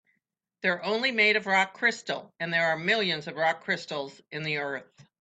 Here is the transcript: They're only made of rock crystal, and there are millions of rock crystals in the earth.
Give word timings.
They're 0.63 0.81
only 0.83 1.11
made 1.11 1.35
of 1.35 1.45
rock 1.45 1.73
crystal, 1.73 2.33
and 2.39 2.51
there 2.51 2.65
are 2.71 2.75
millions 2.75 3.27
of 3.27 3.35
rock 3.35 3.61
crystals 3.63 4.19
in 4.31 4.41
the 4.41 4.57
earth. 4.57 4.89